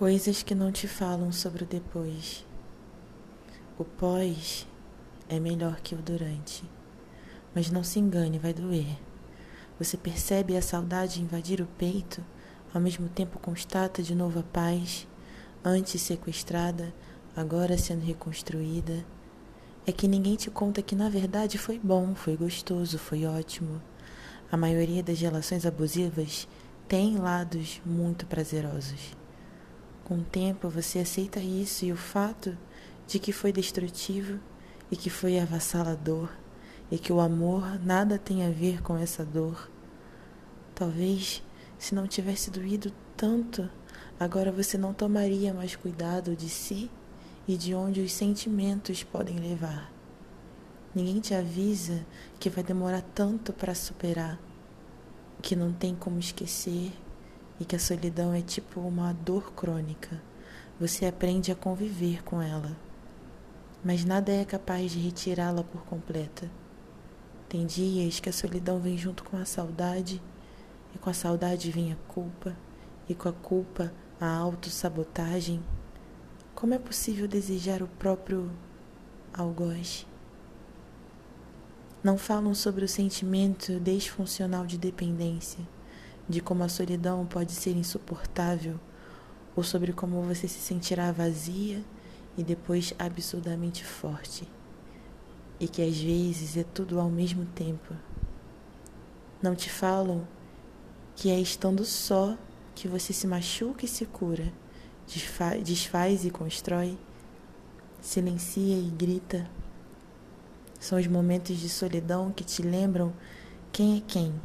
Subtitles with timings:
[0.00, 2.46] Coisas que não te falam sobre o depois.
[3.78, 4.66] O pós
[5.28, 6.64] é melhor que o durante.
[7.54, 8.98] Mas não se engane, vai doer.
[9.78, 12.24] Você percebe a saudade invadir o peito,
[12.72, 15.06] ao mesmo tempo constata de novo a paz,
[15.62, 16.94] antes sequestrada,
[17.36, 19.04] agora sendo reconstruída.
[19.86, 23.82] É que ninguém te conta que na verdade foi bom, foi gostoso, foi ótimo.
[24.50, 26.48] A maioria das relações abusivas
[26.88, 29.19] tem lados muito prazerosos.
[30.10, 32.58] Com o tempo você aceita isso e o fato
[33.06, 34.40] de que foi destrutivo
[34.90, 36.28] e que foi avassalador
[36.90, 39.70] e que o amor nada tem a ver com essa dor.
[40.74, 41.44] Talvez
[41.78, 43.70] se não tivesse doído tanto,
[44.18, 46.90] agora você não tomaria mais cuidado de si
[47.46, 49.92] e de onde os sentimentos podem levar.
[50.92, 52.04] Ninguém te avisa
[52.40, 54.40] que vai demorar tanto para superar,
[55.40, 56.90] que não tem como esquecer
[57.60, 60.20] e que a solidão é tipo uma dor crônica.
[60.80, 62.74] Você aprende a conviver com ela,
[63.84, 66.50] mas nada é capaz de retirá-la por completa.
[67.50, 70.22] Tem dias que a solidão vem junto com a saudade,
[70.94, 72.56] e com a saudade vem a culpa,
[73.06, 75.62] e com a culpa a autossabotagem.
[76.54, 78.50] Como é possível desejar o próprio
[79.34, 80.06] algoz?
[82.02, 85.60] Não falam sobre o sentimento desfuncional de dependência
[86.30, 88.78] de como a solidão pode ser insuportável,
[89.56, 91.84] ou sobre como você se sentirá vazia
[92.38, 94.48] e depois absurdamente forte,
[95.58, 97.94] e que às vezes é tudo ao mesmo tempo.
[99.42, 100.26] Não te falam
[101.16, 102.38] que é estando só
[102.76, 104.52] que você se machuca e se cura,
[105.64, 106.96] desfaz, e constrói,
[108.00, 109.50] silencia e grita.
[110.78, 113.12] São os momentos de solidão que te lembram
[113.72, 114.40] quem é quem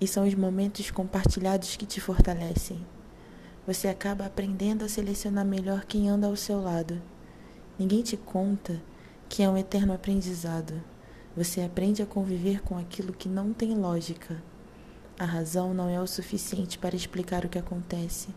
[0.00, 2.84] e são os momentos compartilhados que te fortalecem.
[3.66, 7.02] Você acaba aprendendo a selecionar melhor quem anda ao seu lado.
[7.78, 8.80] Ninguém te conta
[9.28, 10.72] que é um eterno aprendizado.
[11.36, 14.42] Você aprende a conviver com aquilo que não tem lógica.
[15.18, 18.28] A razão não é o suficiente para explicar o que acontece.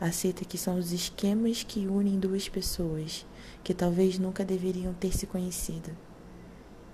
[0.00, 3.26] Aceita que são os esquemas que unem duas pessoas
[3.64, 5.90] que talvez nunca deveriam ter se conhecido.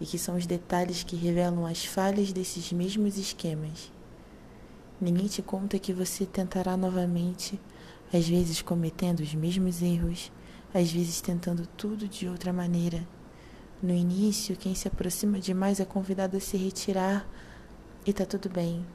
[0.00, 3.93] E que são os detalhes que revelam as falhas desses mesmos esquemas.
[5.00, 7.60] Ninguém te conta que você tentará novamente,
[8.12, 10.30] às vezes cometendo os mesmos erros,
[10.72, 13.06] às vezes tentando tudo de outra maneira.
[13.82, 17.28] No início, quem se aproxima demais é convidado a se retirar
[18.06, 18.86] e tá tudo bem,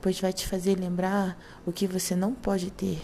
[0.00, 3.00] pois vai te fazer lembrar o que você não pode ter,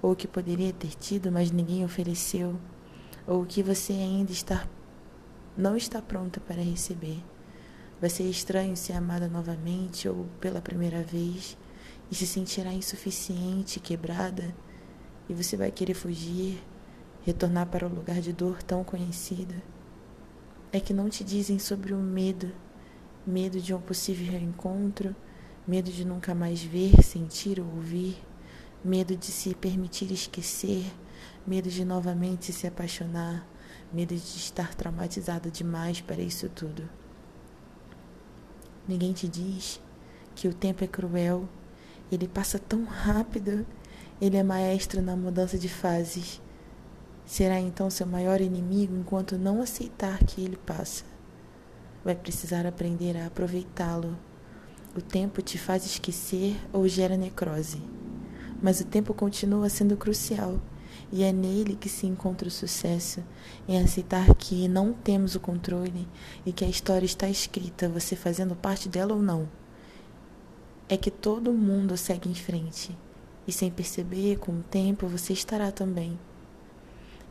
[0.00, 2.58] ou o que poderia ter tido, mas ninguém ofereceu,
[3.26, 4.68] ou o que você ainda está
[5.56, 7.22] não está pronta para receber.
[8.02, 11.56] Vai ser estranho ser amada novamente ou pela primeira vez.
[12.10, 14.52] E se sentirá insuficiente, quebrada,
[15.28, 16.60] e você vai querer fugir,
[17.24, 19.54] retornar para o lugar de dor tão conhecida.
[20.72, 22.50] É que não te dizem sobre o medo,
[23.24, 25.14] medo de um possível reencontro,
[25.64, 28.20] medo de nunca mais ver, sentir ou ouvir,
[28.84, 30.84] medo de se permitir esquecer,
[31.46, 33.46] medo de novamente se apaixonar,
[33.92, 37.00] medo de estar traumatizada demais para isso tudo.
[38.86, 39.80] Ninguém te diz
[40.34, 41.48] que o tempo é cruel,
[42.10, 43.64] ele passa tão rápido,
[44.20, 46.40] ele é maestro na mudança de fases.
[47.24, 51.04] Será então seu maior inimigo enquanto não aceitar que ele passa.
[52.04, 54.18] Vai precisar aprender a aproveitá-lo.
[54.96, 57.80] O tempo te faz esquecer ou gera necrose,
[58.60, 60.60] mas o tempo continua sendo crucial.
[61.10, 63.22] E é nele que se encontra o sucesso,
[63.66, 66.08] em aceitar que não temos o controle
[66.46, 69.48] e que a história está escrita, você fazendo parte dela ou não.
[70.88, 72.96] É que todo mundo segue em frente,
[73.46, 76.18] e sem perceber, com o tempo, você estará também.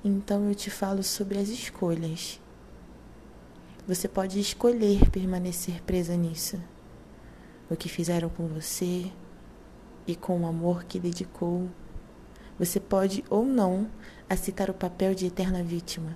[0.04, 2.42] Então eu te falo sobre as escolhas.
[3.88, 6.60] Você pode escolher permanecer presa nisso.
[7.70, 9.12] O que fizeram com você
[10.08, 11.70] e com o amor que dedicou
[12.62, 13.90] você pode ou não
[14.30, 16.16] aceitar o papel de eterna vítima.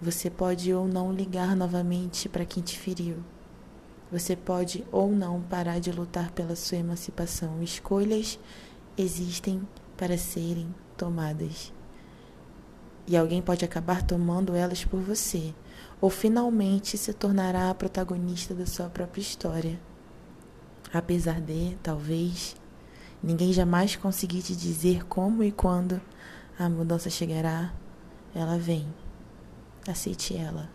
[0.00, 3.16] Você pode ou não ligar novamente para quem te feriu.
[4.12, 7.60] Você pode ou não parar de lutar pela sua emancipação.
[7.60, 8.38] Escolhas
[8.96, 9.66] existem
[9.96, 11.72] para serem tomadas.
[13.04, 15.52] E alguém pode acabar tomando elas por você,
[16.00, 19.80] ou finalmente se tornará a protagonista da sua própria história.
[20.92, 22.54] Apesar de, talvez,
[23.26, 25.98] Ninguém jamais conseguir te dizer como e quando
[26.58, 27.72] a mudança chegará.
[28.34, 28.86] Ela vem.
[29.88, 30.68] Aceite ela.